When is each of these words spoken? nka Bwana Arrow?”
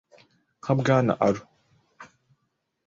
nka 0.61 0.73
Bwana 0.79 1.13
Arrow?” 1.27 1.45